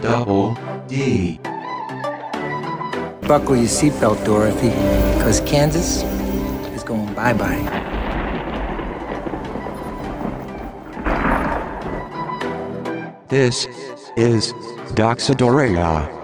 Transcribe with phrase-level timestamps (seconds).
[0.00, 1.38] double D.
[3.26, 4.70] Buckle your seatbelt, Dorothy,
[5.18, 6.02] because Kansas
[6.74, 7.64] is going bye bye.
[13.28, 13.66] This
[14.16, 14.54] is
[14.94, 16.17] Doxodorea.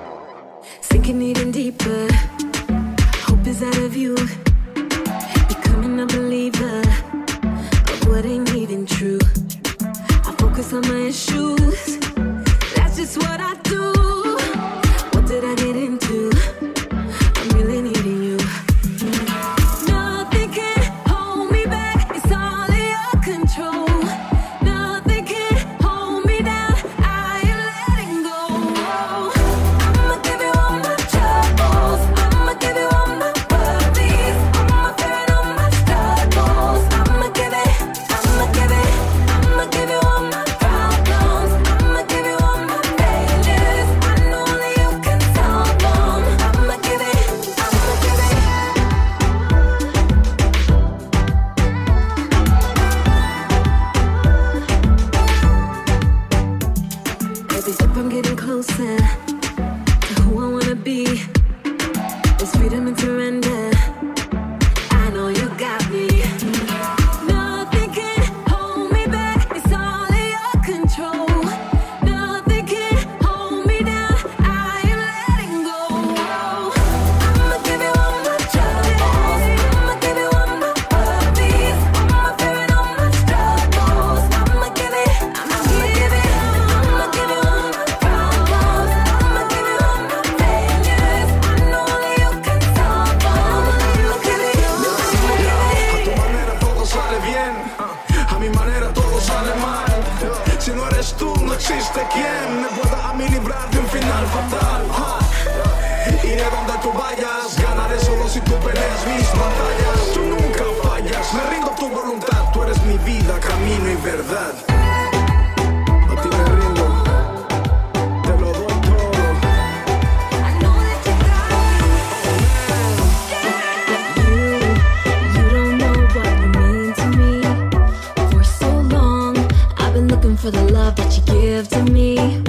[131.94, 132.44] me.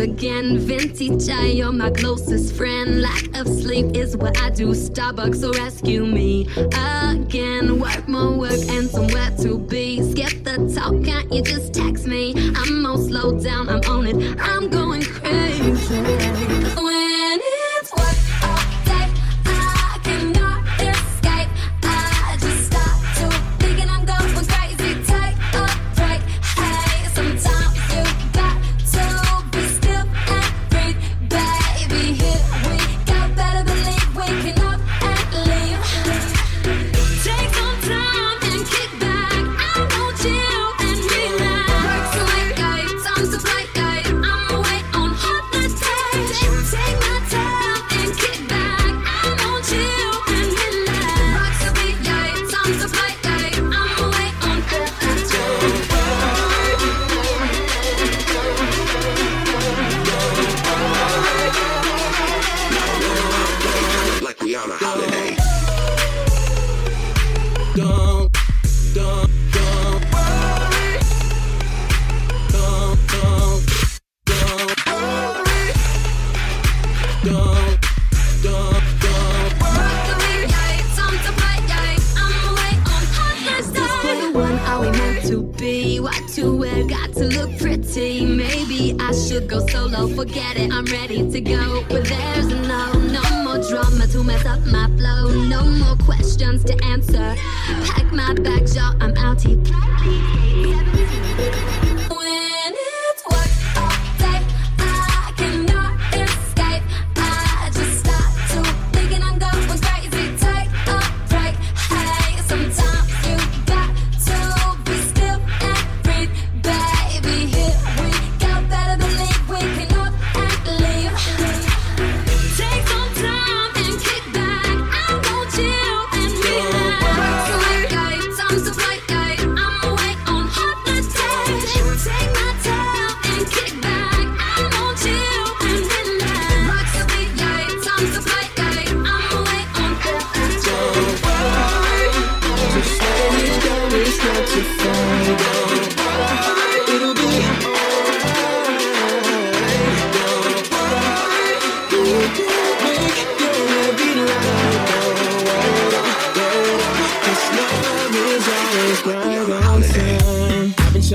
[0.00, 0.58] again.
[0.58, 3.02] Vintage chai, you're my closest friend.
[3.02, 4.68] Lack of sleep is what I do.
[4.68, 7.78] Starbucks, will rescue me again.
[7.78, 10.02] Work more work and somewhere to be.
[10.10, 12.34] Skip the talk, can't you just text me?
[12.56, 14.40] I'm on slow down, I'm on it.
[14.40, 16.89] I'm going crazy.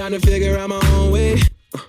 [0.07, 1.33] trying to figure out my own way.
[1.73, 1.79] Uh,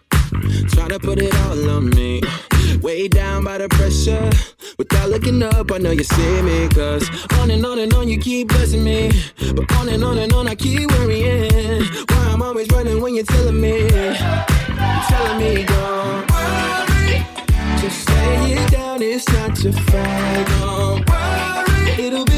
[0.71, 2.23] trying to put it all on me.
[2.25, 4.31] Uh, way down by the pressure.
[4.79, 6.67] Without looking up, I know you see me.
[6.69, 9.11] Cause on and on and on, you keep blessing me.
[9.55, 11.85] But on and on and on, I keep worrying.
[12.09, 13.87] Why I'm always running when you're telling me.
[13.91, 17.27] Telling me, don't worry.
[17.83, 20.47] Just lay it down, it's not your fight.
[20.61, 22.07] Don't worry.
[22.07, 22.36] It'll be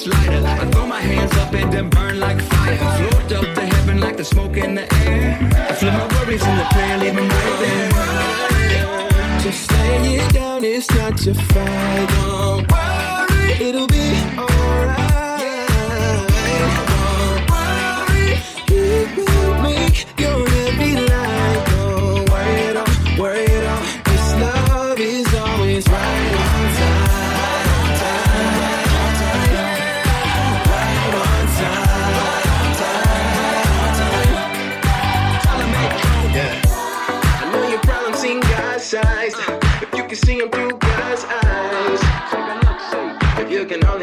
[0.00, 0.46] gets lighter.
[0.46, 2.76] I throw my hands up and then burn like fire.
[2.76, 5.38] Float up to heaven like the smoke in the air.
[5.68, 7.90] I flip my worries in the prayer, leave right there.
[9.40, 12.08] Just lay it down, it's not your fight.
[12.08, 13.99] Don't worry, it'll be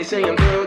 [0.08, 0.67] saying, good.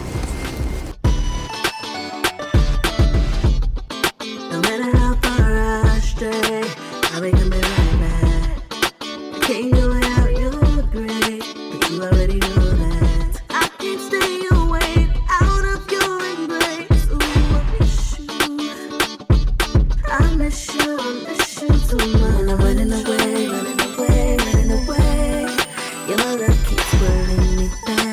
[26.11, 28.10] Your love keeps pulling me back.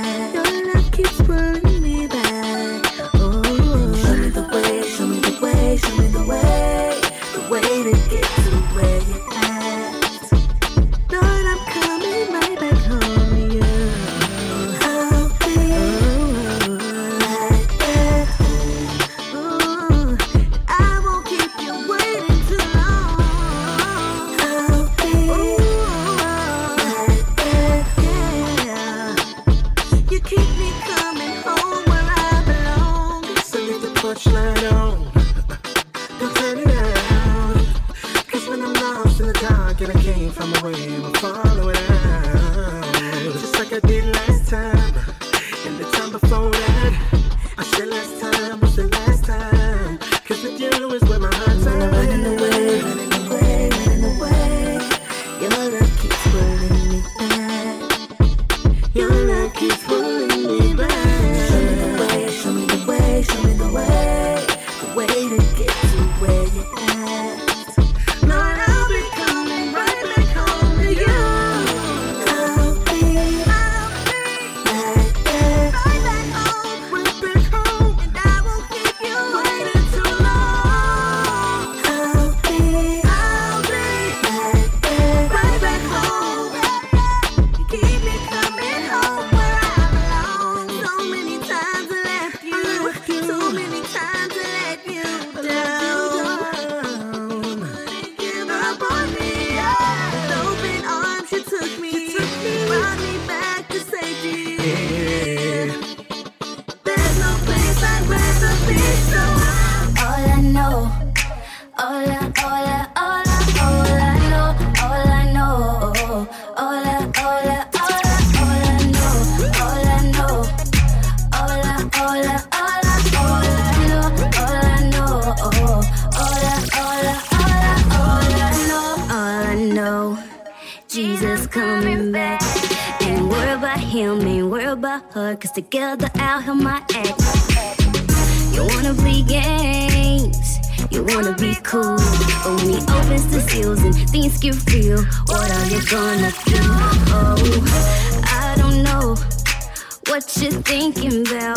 [150.42, 151.56] you thinking about.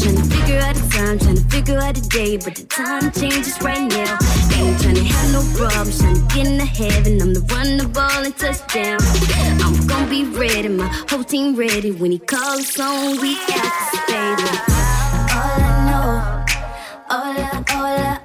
[0.00, 3.10] Trying to figure out a time, trying to figure out a day, but the time
[3.12, 4.18] changes right now.
[4.56, 7.20] Ain't trying to have no problems, trying to get into heaven.
[7.20, 9.00] I'm the run the ball and touchdown.
[9.64, 13.20] I'm gonna be ready, my whole team ready when he calls on.
[13.20, 14.34] We out to stay.
[15.36, 16.44] All I know,
[17.10, 18.23] all I, all I.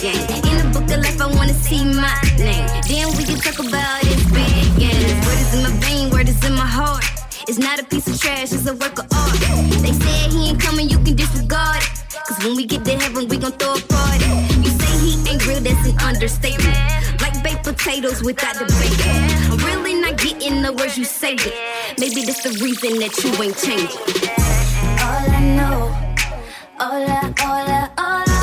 [0.00, 2.70] In the book of life, I wanna see my name.
[2.86, 5.26] Then we can talk about it begins.
[5.26, 7.04] Word is in my vein, word is in my heart.
[7.48, 9.34] It's not a piece of trash, it's a work of art.
[9.82, 11.90] They said he ain't coming, you can disregard it.
[12.28, 14.24] Cause when we get to heaven, we gon' throw a party.
[14.62, 16.78] You say he ain't real, that's an understatement.
[17.20, 19.50] Like baked potatoes without the bacon.
[19.50, 21.98] I'm really not getting the words you say it.
[21.98, 23.98] Maybe that's the reason that you ain't changing.
[25.02, 25.90] All I know,
[26.78, 28.37] all I, all I, all I.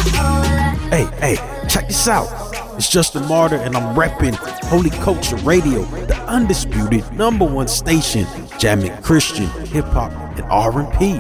[0.90, 1.36] Hey, hey,
[1.68, 2.28] check this out.
[2.76, 8.28] It's Justin martyr, and I'm repping Holy Culture Radio, the undisputed number one station,
[8.60, 11.14] jamming Christian hip hop and R&B.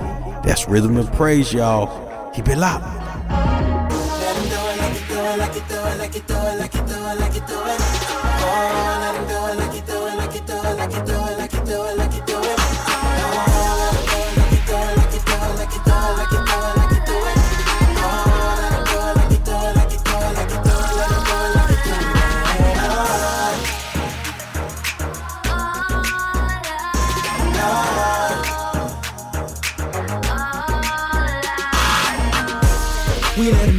[0.48, 2.31] That's rhythm and praise, y'all.
[2.31, 2.86] Keep it locked.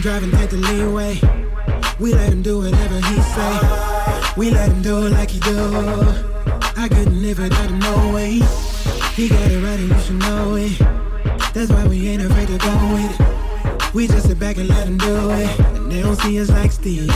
[0.07, 1.19] driving at the leeway.
[1.99, 3.59] We let him do whatever he say.
[4.37, 5.59] We let him do it like he do.
[6.77, 8.35] I couldn't live without him, no way.
[9.16, 10.79] He got it right and you should know it.
[11.53, 13.95] That's why we ain't afraid to go with it.
[13.95, 15.59] We just sit back and let him do it.
[15.75, 17.11] And they don't see us like Steve.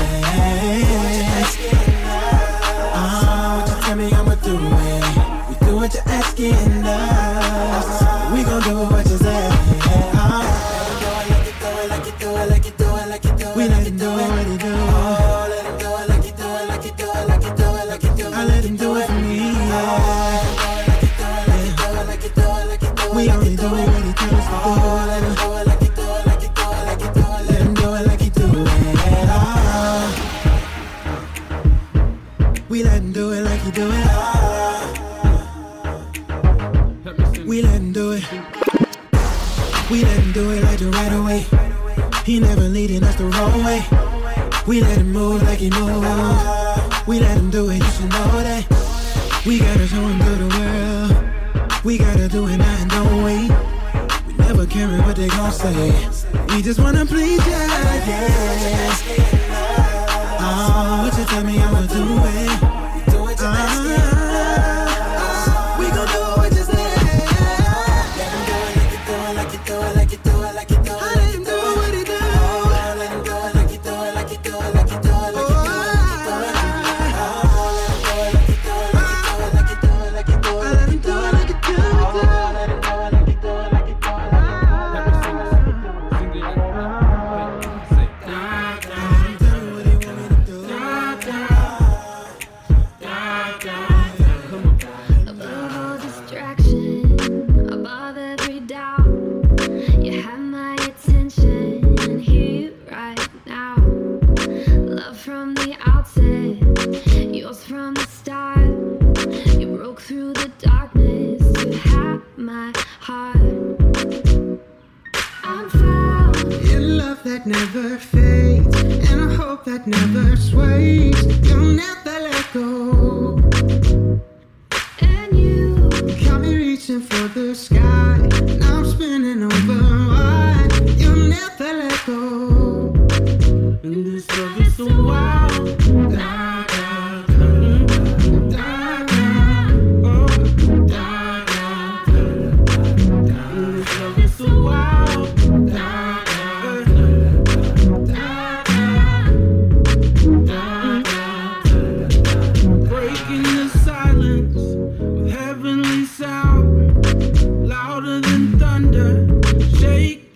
[2.92, 5.04] Ah, uh, tell me I'ma do it.
[5.48, 8.02] We do what you're asking us.
[8.32, 8.99] We gon' do it.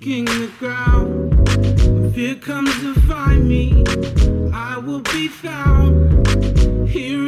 [0.04, 2.14] shaking the ground.
[2.14, 3.84] Fear comes to find me,
[4.52, 6.26] I will be found
[6.88, 7.23] here.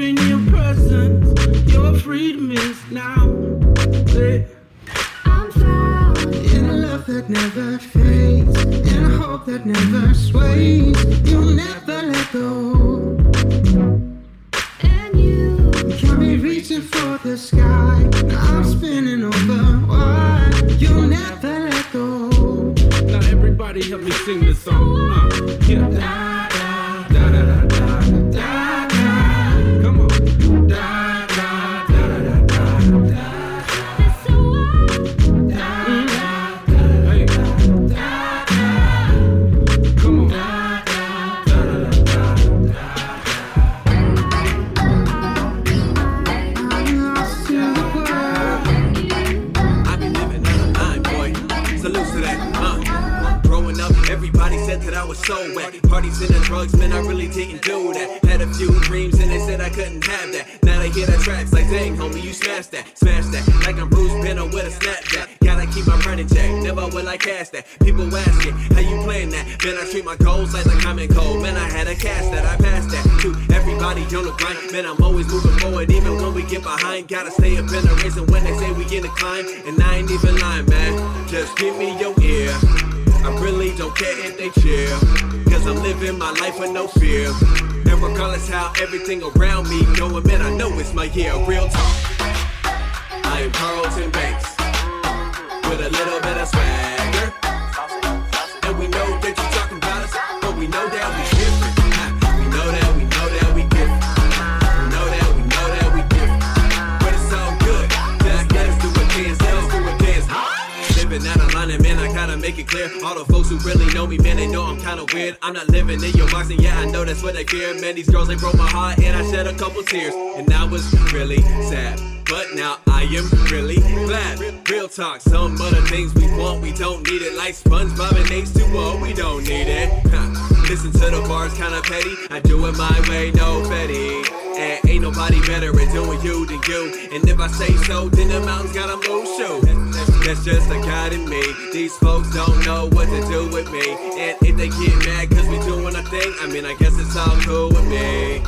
[140.27, 141.41] That's, just the God in me.
[141.73, 143.95] These folks don't know what to do with me.
[144.19, 147.17] And if they get mad cause we doing a thing, I mean, I guess it's
[147.17, 148.43] all cool with me.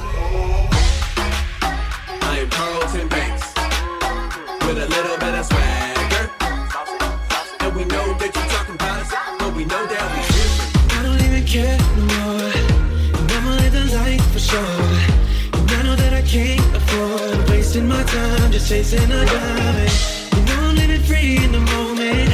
[1.63, 3.55] I am Carlton Banks
[4.67, 6.31] with a little bit of swagger.
[7.61, 10.99] And we know that you're talking about us, but we know that we different.
[10.99, 12.59] I don't even care no more.
[13.23, 14.59] And I'ma live the life for sure.
[15.55, 20.18] And I know that I can't afford wasting my time just chasing a diamond.
[21.29, 22.31] In the moment.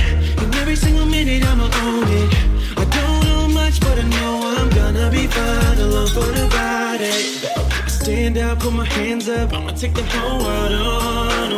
[0.61, 2.31] Every single minute I'ma own it.
[2.77, 5.77] I don't know much, but I know I'm gonna be fine
[6.15, 7.03] for the ride.
[7.91, 9.53] Stand out, put my hands up.
[9.53, 11.51] I'ma take the whole world on.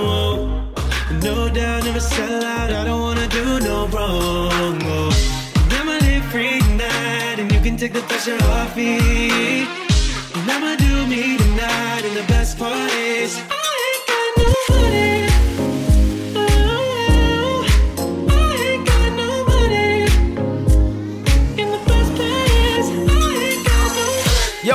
[1.20, 2.72] No doubt, never sell out.
[2.72, 4.81] I don't wanna do no wrong.
[5.79, 9.66] I'ma live free tonight, and you can take the pressure off me.
[10.37, 13.38] And I'ma do me tonight, and the best part is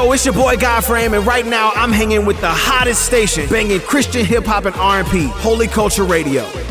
[0.10, 3.80] It's your boy God Frame, and right now I'm hanging with the hottest station, banging
[3.80, 6.71] Christian hip hop and R&B, Holy Culture Radio.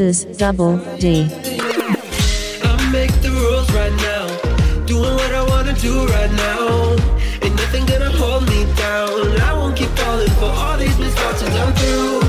[0.00, 1.28] Is Double D.
[2.62, 4.24] I make the rules right now.
[4.86, 6.96] Doing what I wanna do right now.
[7.44, 9.40] Ain't nothing gonna hold me down.
[9.42, 11.54] I won't keep falling for all these misfortunes.
[11.54, 12.20] I'm through.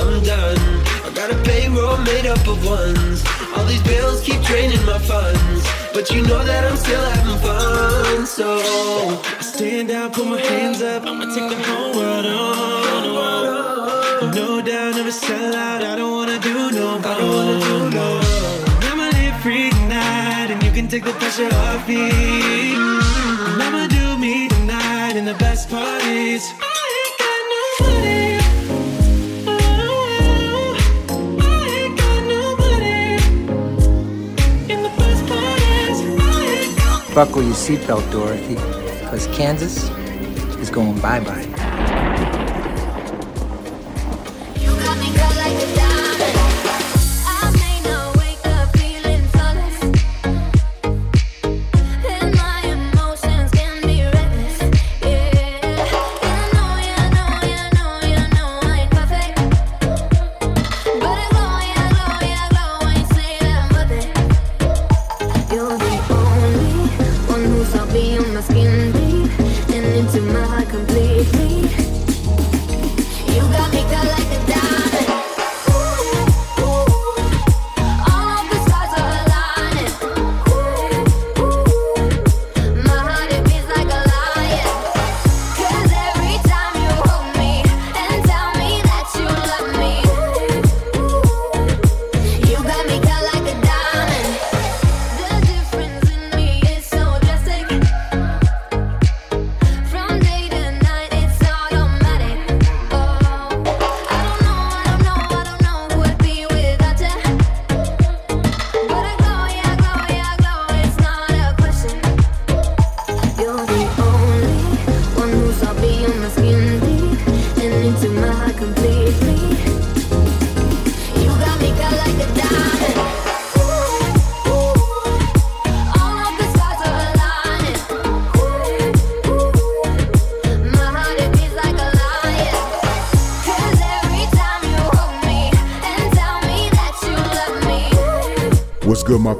[0.00, 0.58] I'm done.
[1.06, 3.22] I got a payroll made up of ones.
[3.56, 5.64] All these bills keep draining my funds.
[5.94, 8.26] But you know that I'm still having fun.
[8.26, 8.58] So
[9.38, 11.06] I stand out, put my hands up.
[11.06, 12.60] I'ma take the whole world on.
[14.34, 15.79] No doubt, never sell out.
[20.90, 22.10] Take the pressure off me.
[22.74, 26.64] And do me tonight, and the best part is I
[26.98, 28.38] ain't got nobody.
[29.46, 29.52] Uh,
[31.46, 33.00] I ain't got nobody.
[34.72, 38.56] And the best part is I ain't got Buckle your seatbelt, Dorothy,
[39.04, 39.88] because Kansas
[40.58, 41.49] is going bye bye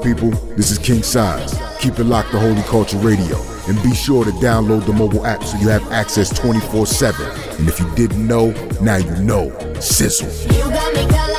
[0.01, 0.31] people?
[0.55, 1.53] This is King Size.
[1.79, 3.37] Keep it locked to Holy Culture Radio.
[3.67, 7.25] And be sure to download the mobile app so you have access 24 7.
[7.59, 9.51] And if you didn't know, now you know.
[9.79, 10.29] Sizzle.
[10.53, 11.31] You got me cut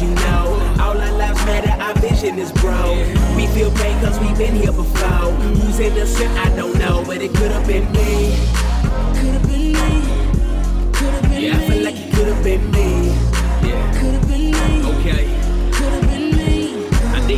[0.00, 0.76] You know.
[0.80, 2.96] All our lives matter, our vision is bro.
[3.36, 5.30] We feel pain cause we've been here before.
[5.30, 8.34] Who's innocent, I don't know, but it could have been me.
[9.14, 10.02] Could have been me.
[10.92, 13.06] Could have been yeah, I feel like it could have been me.
[13.68, 14.00] Yeah.
[14.00, 14.98] Could have been me.
[14.98, 15.33] Okay.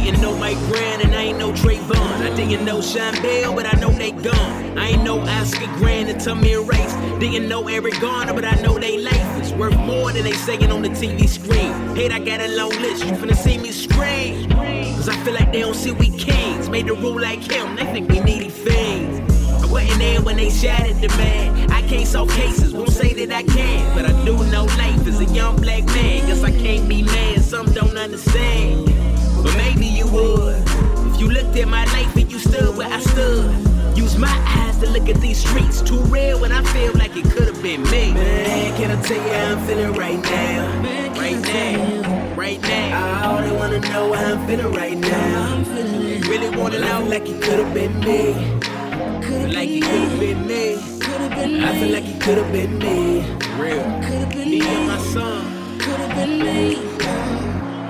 [0.06, 2.20] Didn't know Mike Brown and I ain't know Trayvon.
[2.20, 4.78] I didn't know Sean Bell, but I know they gone.
[4.78, 6.94] I ain't know Oscar Grant and Tamir Rice.
[7.18, 10.70] Didn't know Eric Garner, but I know they life is worth more than they saying
[10.70, 11.96] on the TV screen.
[11.96, 13.04] Hate, I got a long list.
[13.04, 14.48] You finna see me scream.
[14.50, 16.70] Cause I feel like they don't see we kings.
[16.70, 19.18] Made the rule like him, they think we needy fiends.
[19.60, 21.68] I wasn't there when they shattered the man.
[21.72, 23.92] I can't solve cases, won't say that I can.
[23.96, 26.28] But I do know life as a young black man.
[26.28, 28.86] Guess I can't be mad, some don't understand.
[29.46, 30.62] But maybe you would.
[31.08, 33.46] If you looked at my life and you stood where I stood.
[33.96, 35.80] Use my eyes to look at these streets.
[35.80, 38.12] Too real when I feel like it could have been me.
[38.12, 40.82] Man, can I tell you how I'm feeling right now?
[41.22, 43.22] Right now, right now.
[43.22, 45.64] I only wanna know how I'm feeling right now.
[46.28, 48.34] Really wanna know like it could have been me.
[49.26, 50.96] Feel like it could have been me.
[51.64, 53.24] I feel like it could have been me.
[53.62, 53.82] Real.
[54.06, 55.78] Could've been Me and my son.
[55.78, 56.95] Could have been me.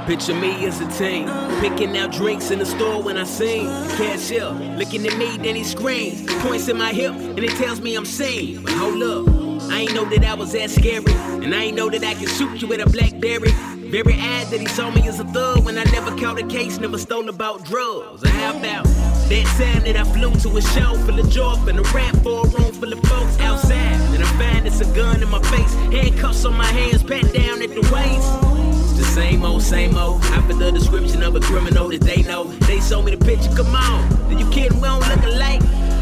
[0.07, 1.29] Picture me as a teen,
[1.61, 3.67] picking out drinks in the store when I sing.
[3.67, 7.81] The cashier looking at me, then he screams, points at my hip, and it tells
[7.81, 8.63] me I'm seen.
[8.63, 9.27] But hold up,
[9.69, 12.29] I ain't know that I was that scary, and I ain't know that I can
[12.29, 13.51] shoot you with a blackberry.
[13.91, 16.79] Very ad that he saw me as a thug when I never caught a case,
[16.79, 18.23] never stole about drugs.
[18.23, 21.81] Or how about that time that I flew to a show full of joy and
[21.81, 23.99] a rap for a room full of folks outside?
[24.13, 27.61] Then I find it's a gun in my face, handcuffs on my hands, pat down
[27.61, 28.56] at the waist.
[28.97, 30.23] The same old, same old.
[30.25, 32.45] I fit the description of a criminal that they know.
[32.45, 34.09] They showed me the picture, come on.
[34.29, 35.61] Then you kidding, we don't look alike.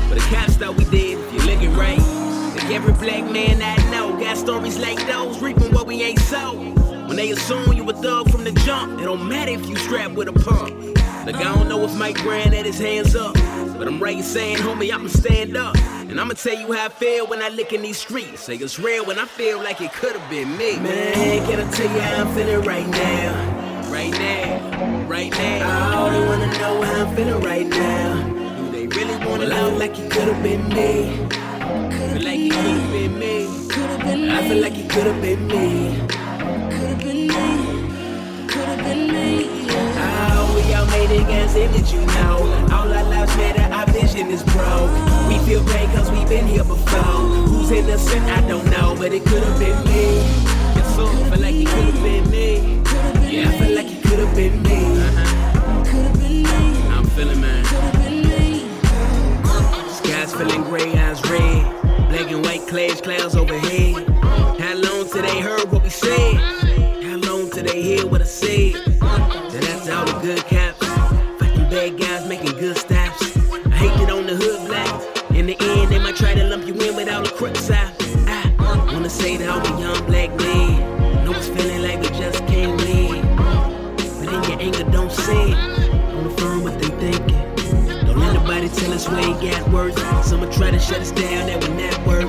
[0.09, 1.99] But the cops thought we did, if you looking right.
[1.99, 6.79] Like every black man I know got stories like those, reaping what we ain't sold.
[7.09, 10.15] When they assume you a thug from the jump, it don't matter if you strapped
[10.15, 10.71] with a pump.
[11.27, 13.37] Like I don't know if Mike Brown had his hands up,
[13.79, 15.77] but I'm right saying, homie, I'ma stand up.
[16.09, 18.43] And I'ma tell you how I feel when I look in these streets.
[18.43, 20.79] Say it's real when I feel like it could have been me.
[20.79, 23.91] Man, can I tell you how I'm feeling right now?
[23.91, 25.91] Right now, right now.
[25.91, 28.23] I only wanna know how I'm feeling right now.
[28.57, 31.27] Do they really wanna know like it could have been me?
[32.15, 33.49] Feel like it could have been me.
[34.31, 35.97] I feel like it could have been me.
[36.09, 38.47] Could have been me.
[38.47, 39.64] Could have been me.
[40.65, 42.39] Oh, we all made it, guys, did you know?
[42.73, 44.91] All our lives matter, our vision is broke.
[45.29, 47.01] We feel great cause we've been here before.
[47.01, 50.17] Who's innocent, I don't know, but it could have been me.
[50.75, 52.83] Yes, so, feel like it could have been me.
[53.31, 54.85] Yeah, I feel like it could have been me.
[55.01, 55.41] Uh-huh.
[56.93, 57.65] I'm feeling, man.
[59.91, 61.65] Skies feeling gray, eyes red.
[62.09, 64.09] Black and white clouds, clouds overhead.
[64.61, 66.37] How long till they heard what we said?
[66.37, 68.84] How long till they hear what I said?
[79.05, 81.27] Wanna say that I'm a young black man.
[81.27, 83.21] Know it's feeling like we just can't win.
[83.37, 86.11] But in your anger, don't say it.
[86.11, 88.07] Don't affirm what they thinking.
[88.07, 90.01] Don't let nobody tell us we ain't got words.
[90.27, 92.24] Someone try to shut us down, that would not work.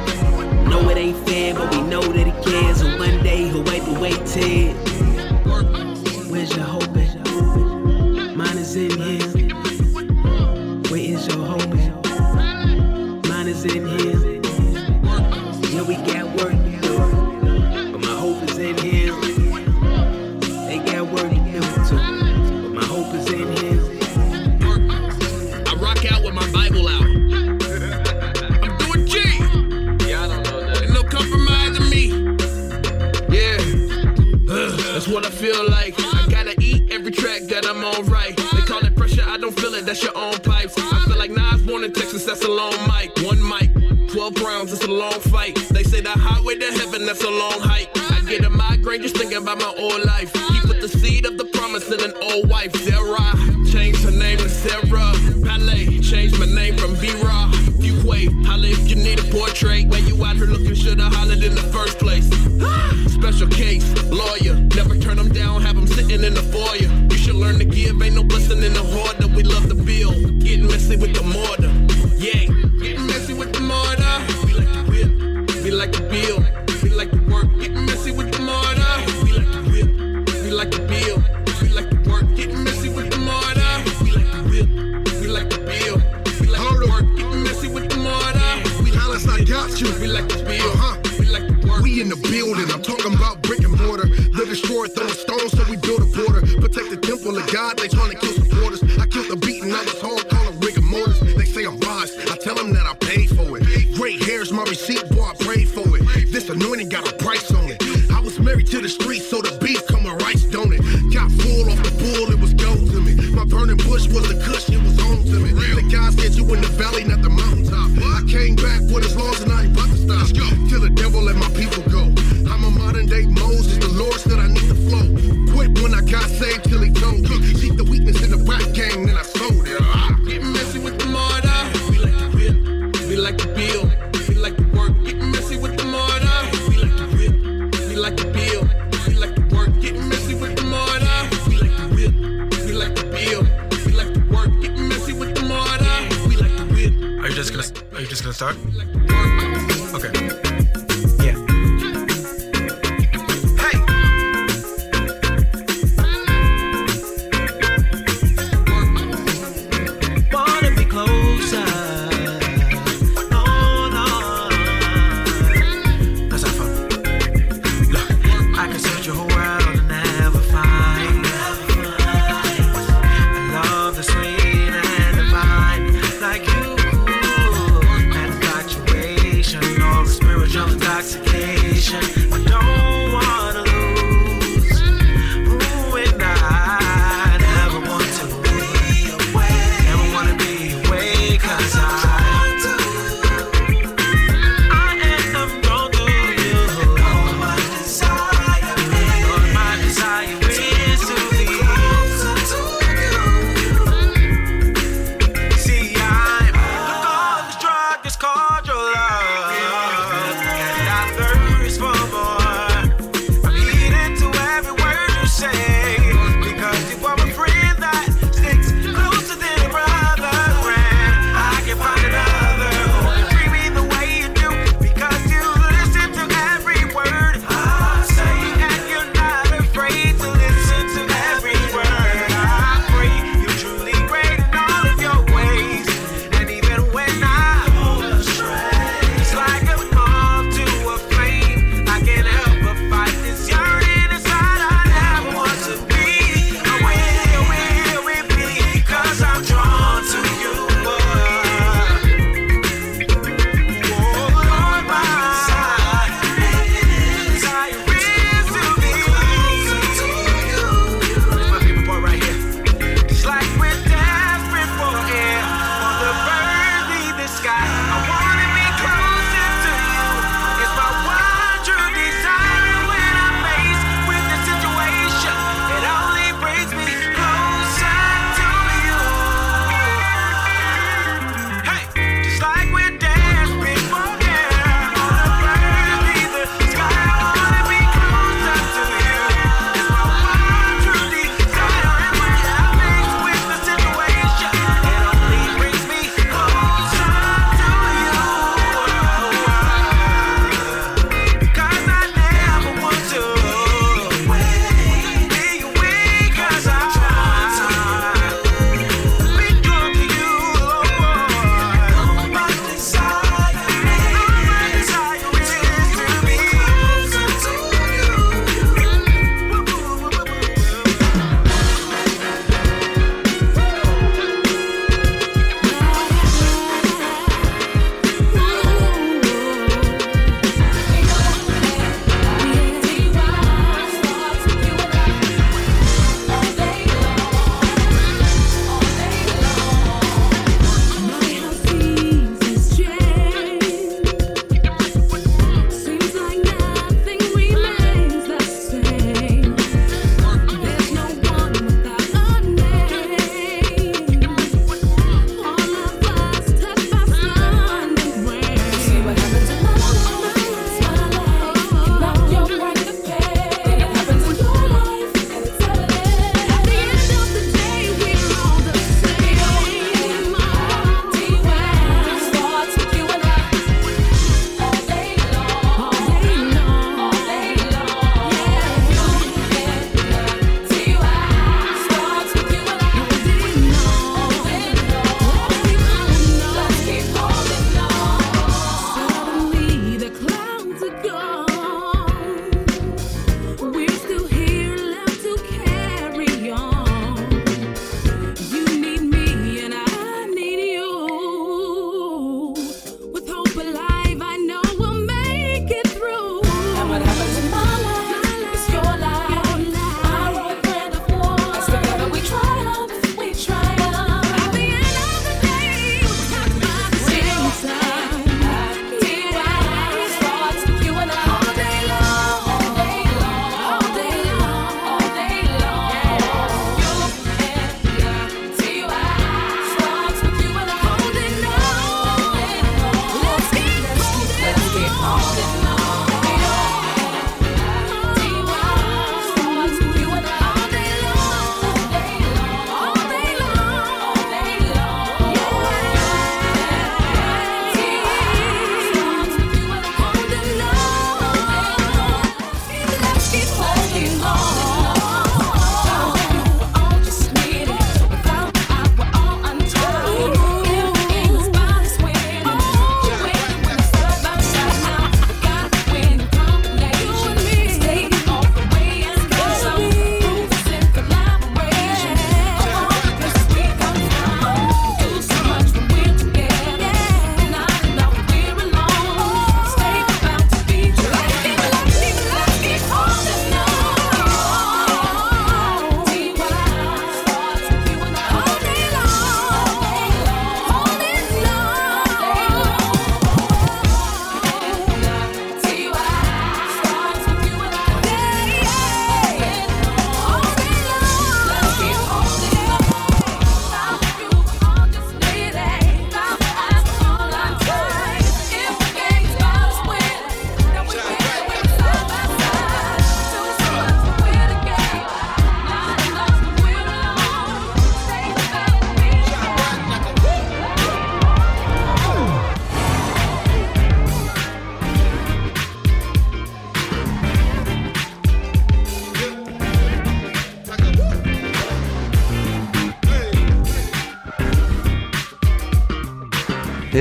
[90.16, 91.82] Like work.
[91.82, 92.72] We in the building.
[92.72, 93.45] I'm talking about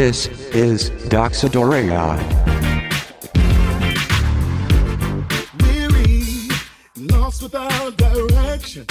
[0.05, 2.21] This is Doxadoria.
[7.43, 8.85] without direction,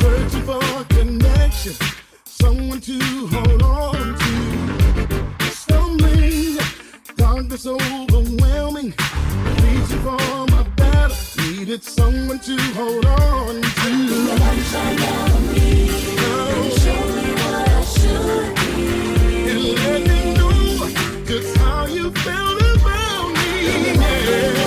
[0.00, 1.74] searching for connection,
[2.24, 2.98] someone to
[3.32, 5.50] hold on to.
[5.50, 6.56] Stumbling,
[7.16, 8.94] darkness overwhelming,
[9.60, 10.64] reaching for my
[11.50, 13.90] needed someone to hold on to.
[14.08, 15.88] The light shine on me,
[16.18, 16.70] oh.
[16.80, 18.65] show me what I should
[24.26, 24.65] yeah.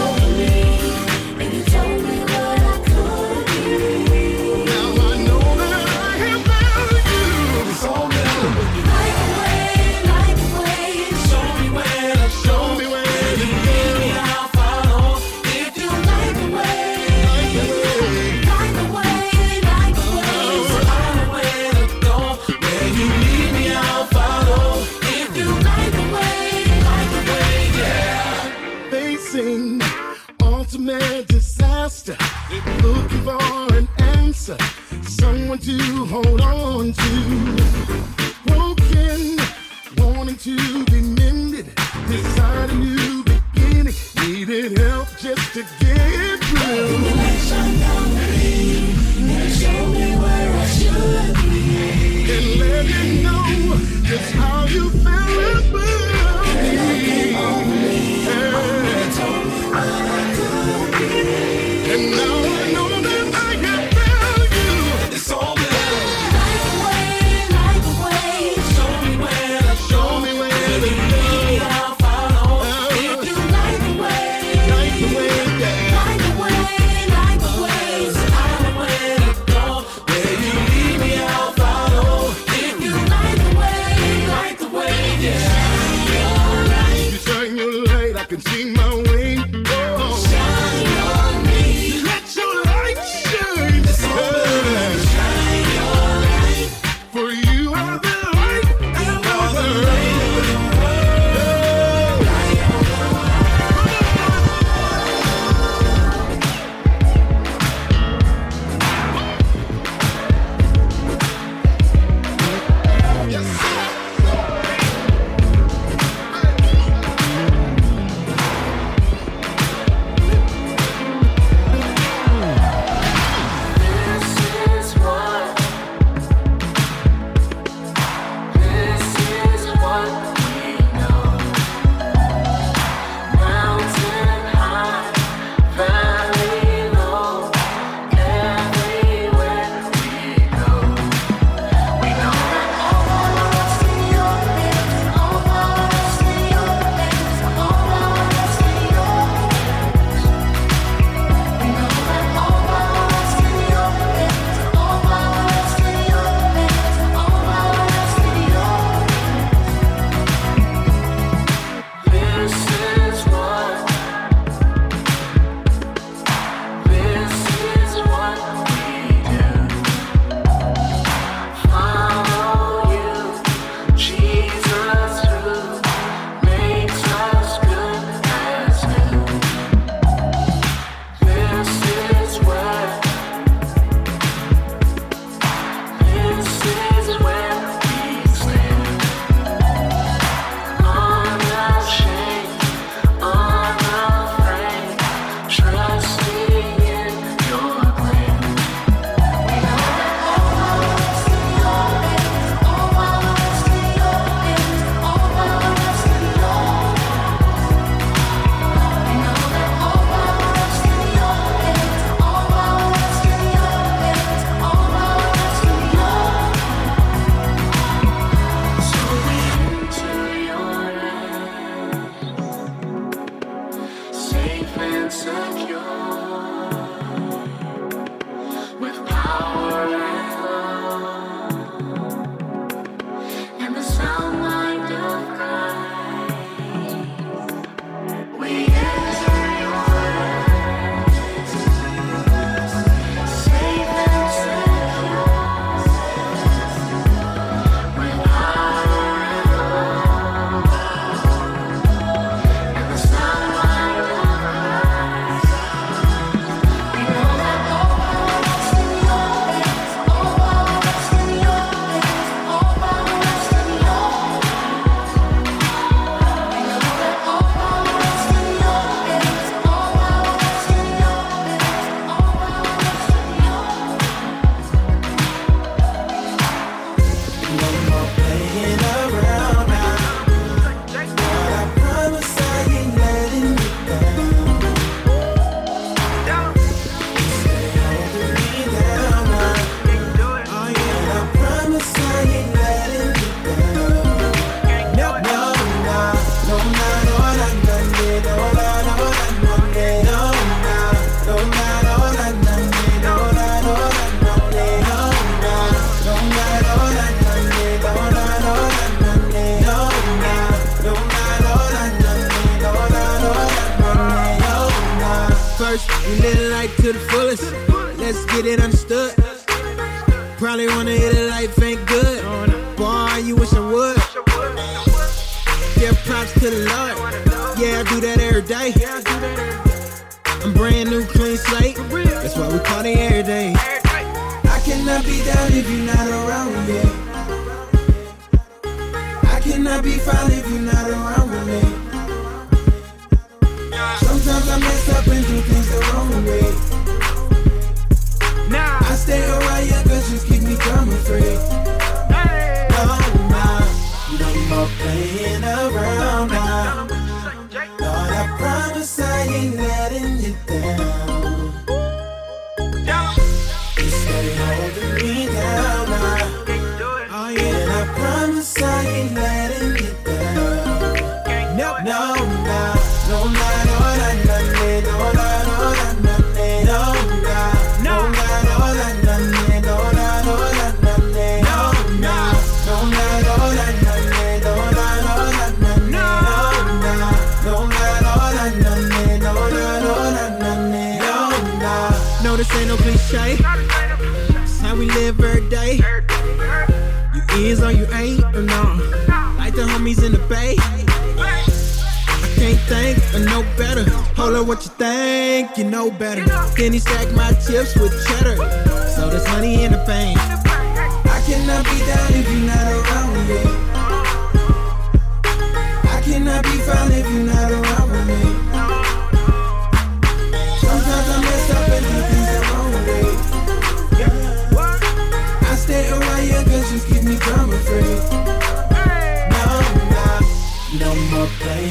[36.24, 37.59] hold on to.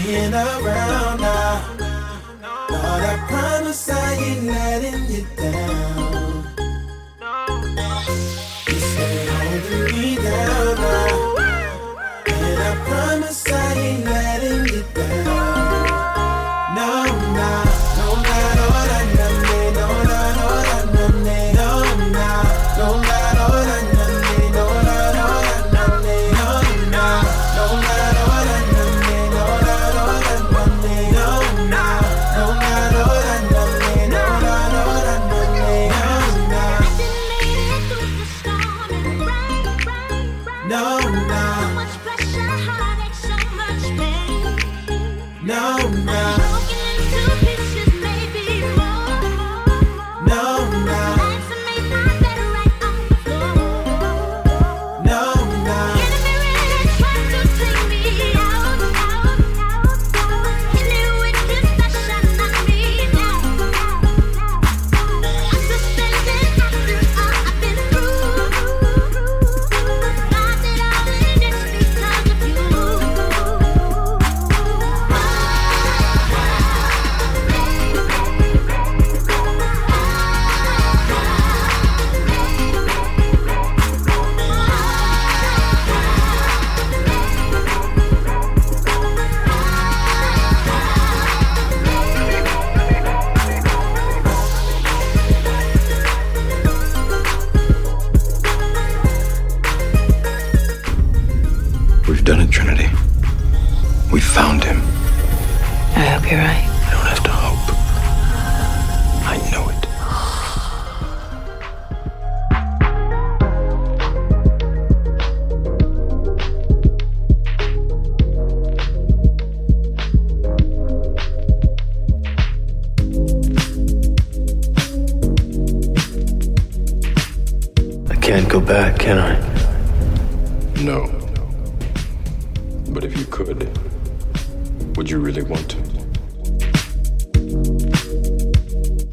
[0.09, 1.77] hanging around now.
[2.71, 5.08] Lord, I promise I ain't letting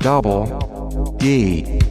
[0.05, 0.45] double
[1.17, 1.84] D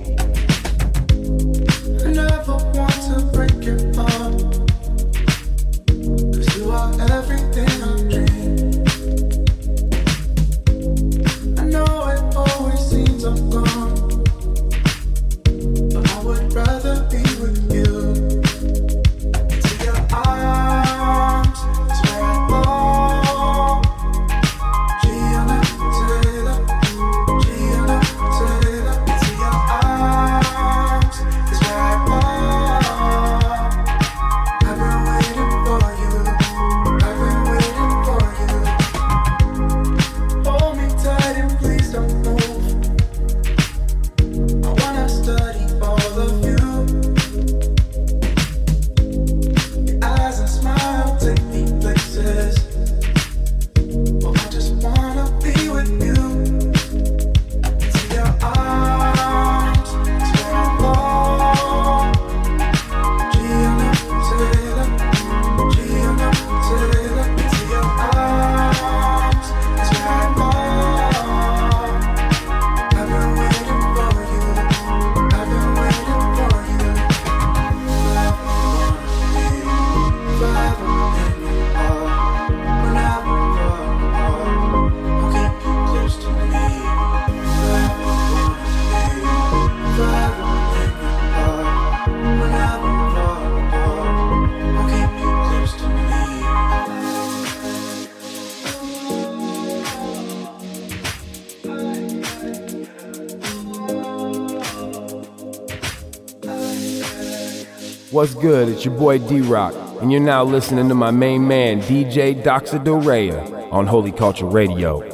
[108.15, 108.69] What's good?
[108.69, 112.79] It's your boy D Rock, and you're now listening to my main man, DJ Doxa
[112.79, 115.14] Dorea, on Holy Culture Radio.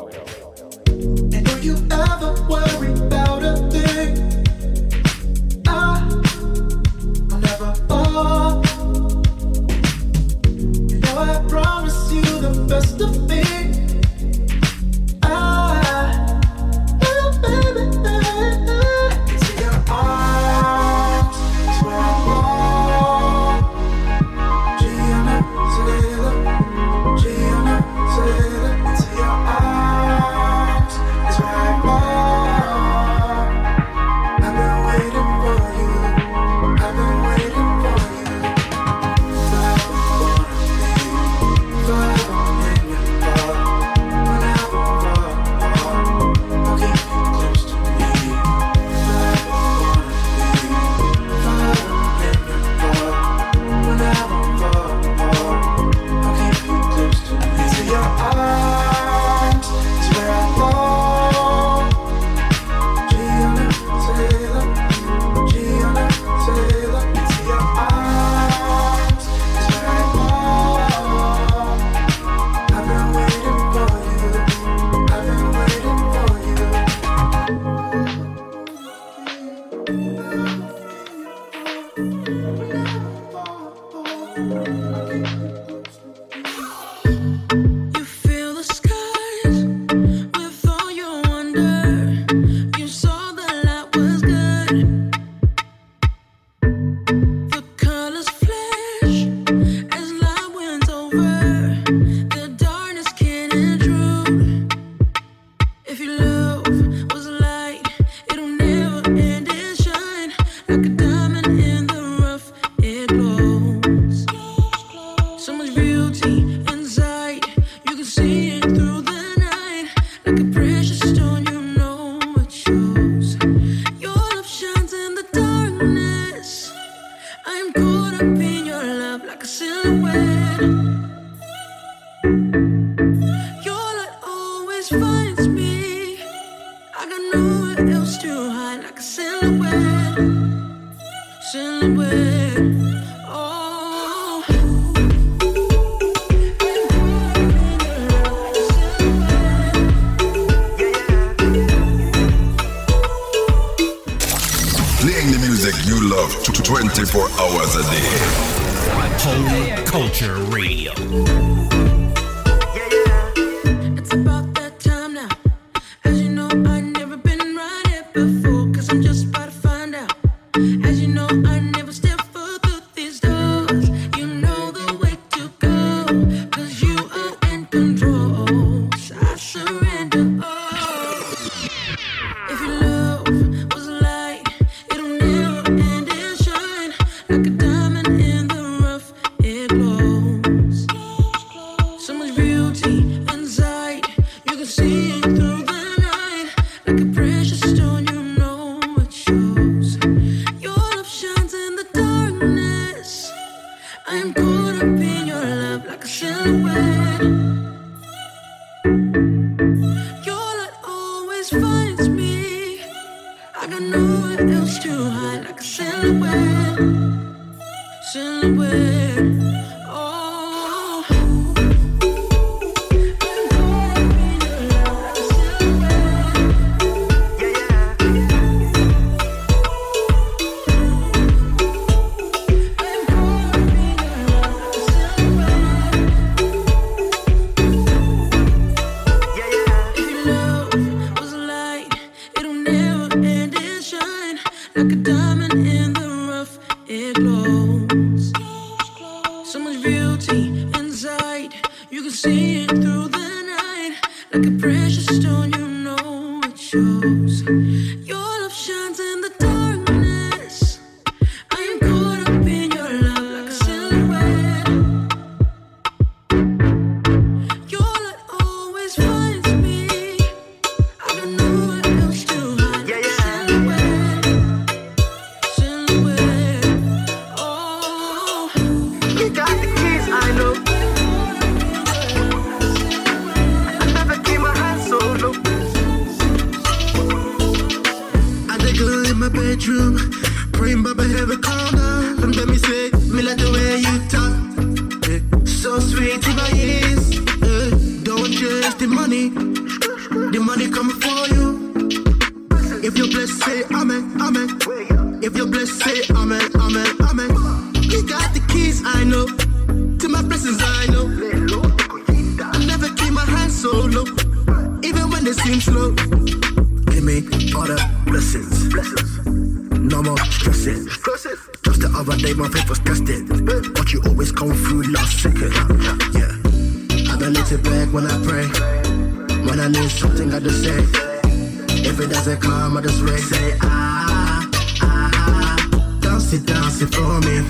[332.21, 333.19] It doesn't come, I just wait.
[333.19, 334.47] Say, ah,
[334.83, 335.99] ah.
[336.03, 337.41] Dance it, dance it for me.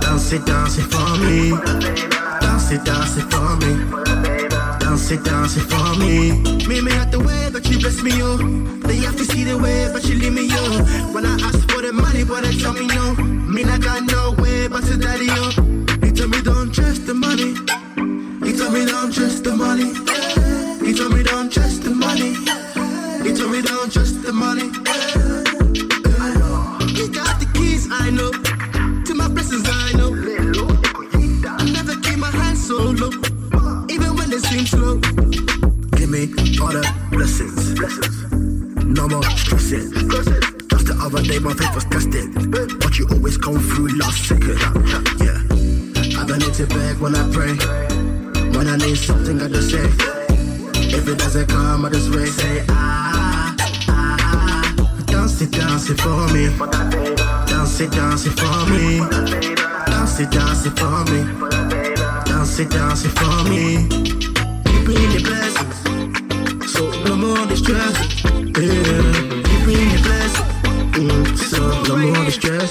[0.00, 1.56] Dance it, dance it for me.
[2.42, 3.72] Dance it, dance it for me.
[4.80, 6.42] Dance it, dance it for me.
[6.68, 8.36] Me, me at the way, but you bless me, yo.
[8.86, 10.62] They have to see the way, but you leave me, yo.
[11.14, 13.14] When I ask for the money, but they tell me no.
[13.14, 15.50] Me not got no way, but to daddy, yo.
[16.04, 17.56] He tell me don't trust the money.
[18.44, 19.94] He told me don't trust the money.
[20.84, 22.49] He told me don't trust the money.
[23.22, 24.68] He told me don't the money.
[26.94, 28.30] He got the keys, I know.
[29.04, 30.14] To my blessings, I know.
[31.46, 33.10] I never keep my hands so low,
[33.88, 34.96] even when they seem slow.
[35.96, 37.74] Give me all the blessings.
[38.84, 39.92] No more stressing.
[40.68, 42.32] Just the other day, my faith was tested.
[42.80, 44.58] But you always come through last second.
[45.20, 46.20] Yeah.
[46.20, 47.52] I don't need to beg when I pray.
[48.56, 49.84] When I need something, I just say.
[50.92, 52.28] If it doesn't come, I just wait.
[52.28, 53.09] Say, ah.
[55.40, 56.44] Dance it, dance it for me.
[57.46, 59.00] Dance it, dance it for me.
[59.86, 61.24] Dance it, dance it for me.
[62.26, 63.88] Dance it, dance it for me.
[64.70, 65.76] You bring the blessings,
[66.74, 67.96] so no more distress.
[68.24, 69.42] Yeah.
[69.48, 70.52] You bring the blessings,
[70.92, 72.70] mm, so no more distress.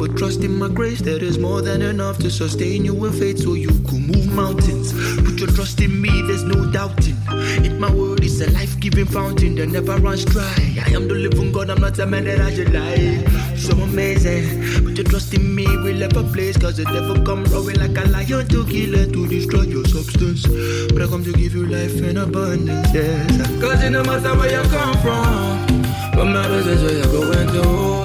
[0.00, 1.02] But trust in my grace.
[1.02, 4.94] That is more than enough to sustain you in faith, so you can move mountains.
[5.20, 7.18] Put your trust in me, there's no doubting.
[7.66, 10.56] It my word is a life-giving fountain that never runs dry.
[10.86, 13.24] I am the living God, I'm not a man that I should lie.
[13.56, 14.84] So amazing.
[14.84, 16.56] Put your trust in me, we'll have a place.
[16.56, 20.46] Cause the devil come roaring like a lion to kill and to destroy your substance.
[20.92, 23.60] But I come to give you life in abundance, yes.
[23.60, 26.16] Cause it no matter where you come from.
[26.16, 27.99] What matters is where you're going to.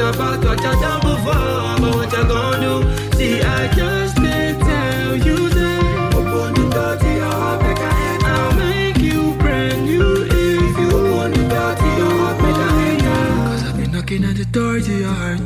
[0.00, 3.16] About what you've before, but what you're gonna do.
[3.16, 6.14] See, I just didn't tell you that.
[6.16, 8.22] Open the door to your heart, make a hand.
[8.24, 12.70] I'll make you brand new if you open the door to your heart, make a
[12.80, 13.66] hand.
[13.68, 15.40] I've been knocking at the door to your heart.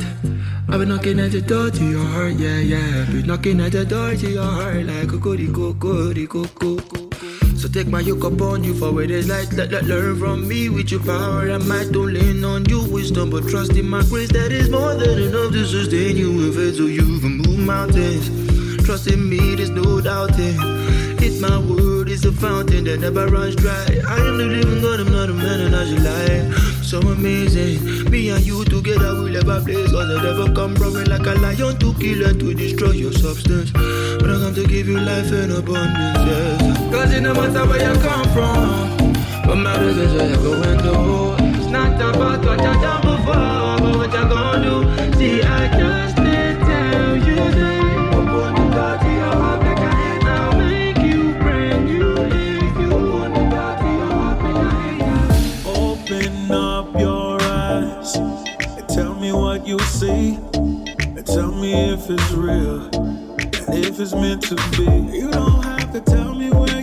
[0.69, 3.01] I've been knocking at the door to your heart, yeah, yeah.
[3.01, 6.77] I've been knocking at the door to your heart like a goody coco, coco.
[6.77, 7.04] So
[7.75, 9.51] take my yoke upon you for it is light.
[9.51, 11.51] Let, let learn from me with your power.
[11.51, 14.95] I might don't lean on your wisdom, but trust in my grace that is more
[14.95, 16.77] than enough to sustain you in faith.
[16.77, 18.29] So you can move mountains.
[18.85, 20.55] Trust in me, there's no doubting.
[21.19, 23.99] It's my word, it's a fountain that never runs dry.
[24.07, 26.74] I am the living God, I'm not a man and I should lie.
[26.85, 29.91] So amazing, me and you together will a place.
[29.91, 33.71] Cause the devil come roaring like a lion to kill and to destroy your substance.
[33.71, 36.93] But I come to give you life in abundance, yes.
[36.93, 41.57] Cause it no matter where you come from, what matters is where you're going to.
[41.57, 43.64] It's not about what you've done before,
[62.07, 65.17] if it's real and if it's meant to be.
[65.17, 66.79] You don't have to tell me where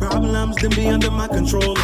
[0.00, 1.76] problems then be under my control.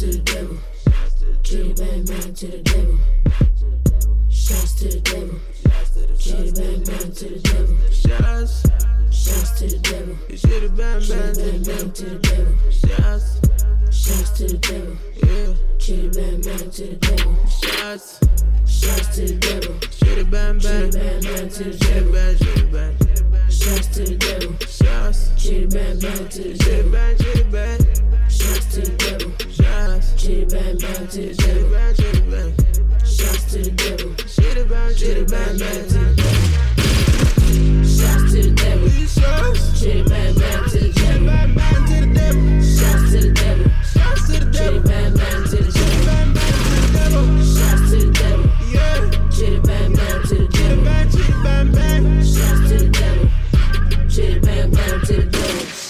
[0.00, 0.56] to the devil.
[1.42, 2.98] Chitty bang bang to the devil.
[4.30, 5.38] Shots to the devil.
[6.16, 7.76] Chitty bang bang to the devil.
[7.92, 8.64] Shots.
[9.12, 10.16] Shots to the devil.
[10.30, 12.54] Chitty bang bang to the devil.
[12.72, 13.40] Shots.
[13.92, 14.96] Shots to the devil.
[15.20, 15.52] Yeah.
[15.78, 17.36] Chitty bang bang to the devil.
[17.44, 18.20] Shots.
[18.64, 19.78] Shots to the devil.
[20.00, 20.90] Chitty bang bang.
[20.90, 22.36] Chitty bang bang to the devil.
[22.40, 22.96] Chitty bang.
[23.50, 24.56] Shots to the devil.
[24.64, 25.28] Shots.
[25.36, 26.56] Chitty bang bang to the devil.
[26.56, 27.16] Chitty bang.
[27.18, 28.30] Chitty bang.
[28.30, 29.49] Shots to the devil.
[30.20, 31.72] Chitty bang bang to the devil.
[33.06, 34.14] Shouts to the devil.
[34.28, 36.44] Chitty bang bang to the devil.
[37.88, 38.88] Shouts to the devil.
[39.80, 41.24] Chitty bang bang to the devil.
[42.60, 43.64] Shouts to the devil.
[44.52, 46.44] Chitty bang bang to the devil.
[47.40, 48.44] Shouts to the devil.
[49.30, 49.58] Chitty
[54.40, 55.89] bang bang to the devil.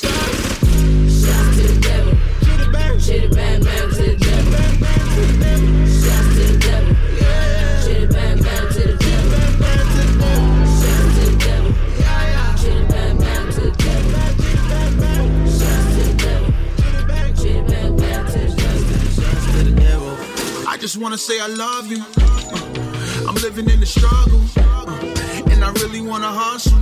[21.00, 22.04] Wanna say I love you.
[22.18, 26.78] Uh, I'm living in the struggle, uh, and I really wanna hustle,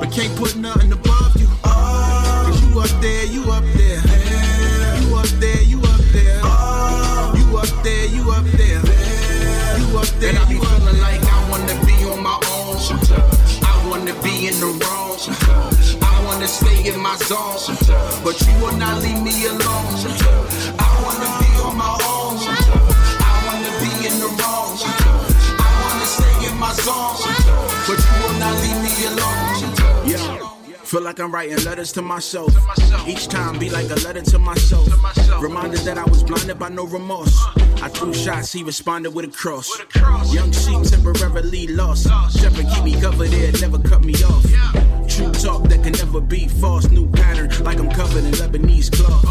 [0.00, 1.46] but can't put nothing above you.
[1.62, 4.02] Cause you up there, you up there.
[4.98, 6.42] You up there, you up there.
[7.38, 8.82] You up there, you up there.
[9.78, 10.30] You up there.
[10.30, 12.78] And I be feeling like I wanna be on my own.
[13.62, 15.10] I wanna be in the wrong.
[16.02, 17.76] I wanna stay in my zone.
[18.24, 19.94] But you will not leave me alone.
[20.78, 20.79] I
[26.80, 27.16] zone.
[27.86, 30.08] But you will not leave me alone.
[30.08, 30.50] Yeah.
[30.84, 32.52] Feel like I'm writing letters to myself.
[33.06, 34.88] Each time be like a letter to myself.
[35.40, 37.38] Reminded that I was blinded by no remorse.
[37.82, 39.70] I threw shots, he responded with a cross.
[40.34, 42.08] Young sheep temporarily lost.
[42.36, 44.44] Shepherd keep me covered there, never cut me off.
[45.20, 46.88] True talk that can never be false.
[46.88, 49.26] New pattern, like I'm covered in Lebanese cloth.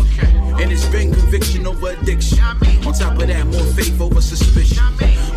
[0.61, 2.38] And it's been conviction over addiction.
[2.86, 4.84] On top of that, more faith over suspicion.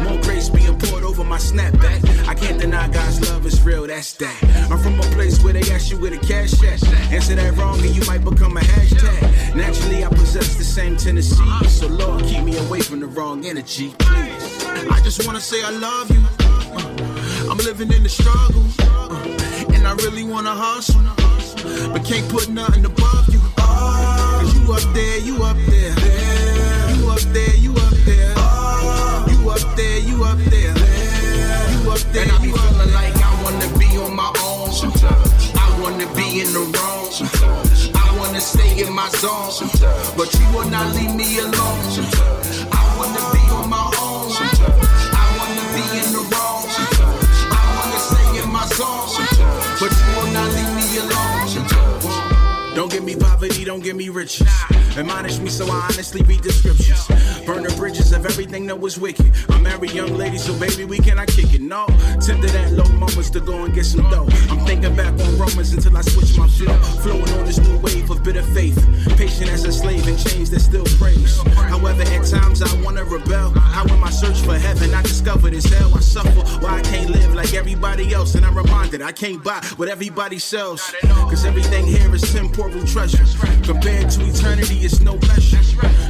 [0.04, 2.28] More grace being poured over my snapback.
[2.28, 4.68] I can't deny God's love is real, that's that.
[4.70, 6.86] I'm from a place where they ask you where the cash at.
[7.10, 9.54] Answer that wrong and you might become a hashtag.
[9.56, 11.72] Naturally, I possess the same tendencies.
[11.72, 14.64] So, Lord, keep me away from the wrong energy, please.
[14.90, 16.22] I just wanna say I love you.
[16.40, 19.51] Uh, I'm living in the struggle, uh,
[19.82, 21.02] and I really wanna hustle,
[21.92, 23.40] but can't put nothing above you.
[23.56, 25.94] Cause you up there, you up there.
[26.94, 28.34] You up there, you up there.
[29.32, 30.74] You up there, you up there.
[31.74, 34.70] You up there, And I be feeling like I wanna be on my own.
[35.58, 37.10] I wanna be in the wrong.
[37.94, 39.50] I wanna stay in my zone.
[40.16, 42.51] But you will not leave me alone.
[52.92, 54.48] Give me poverty, don't give me riches.
[54.96, 57.08] Admonish me so I honestly read the scriptures.
[57.44, 59.32] Burn the bridges of everything that was wicked.
[59.48, 61.60] I'm married young lady, so baby, we cannot kick it.
[61.60, 61.86] No,
[62.20, 64.28] tempted at low moments to go and get some dough.
[64.50, 66.76] I'm thinking back on Romans until I switch my flow.
[67.02, 68.78] Flowing on this new wave of bitter faith.
[69.16, 71.40] Patient as a slave in chains that still praise.
[71.72, 73.50] However, at times I wanna rebel.
[73.50, 75.92] How in my search for heaven, I discovered it's hell.
[75.94, 78.34] I suffer why I can't live like everybody else.
[78.34, 80.94] And I'm reminded I can't buy what everybody sells.
[81.02, 83.24] Cause everything here is temporal treasure.
[83.64, 85.62] Compared to eternity, it's no measure.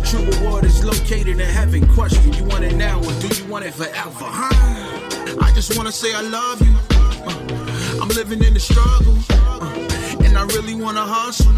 [0.04, 1.86] True reward is located in heaven.
[1.94, 4.26] Question, you want it now or do you want it forever?
[4.40, 5.38] Huh?
[5.40, 6.74] I just wanna say I love you.
[6.90, 11.52] Uh, I'm living in the struggle, uh, and I really wanna hustle,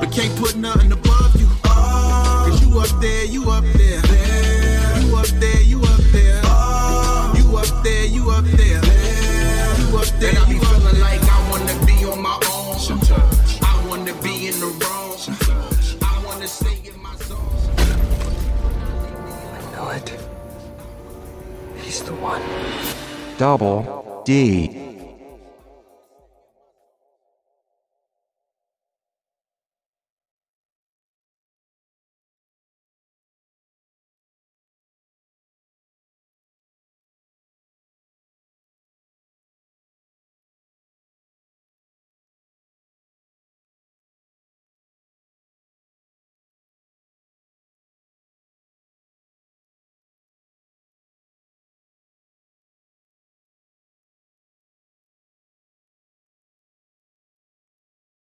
[0.00, 1.48] but can't put nothing above you.
[1.64, 4.00] Cause you up there, you up there.
[5.02, 6.42] You up there, you up there.
[6.42, 8.07] You up there, you up there.
[22.08, 22.42] The one.
[23.36, 24.87] Double D.